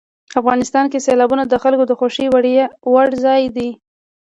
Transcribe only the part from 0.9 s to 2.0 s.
کې سیلابونه د خلکو د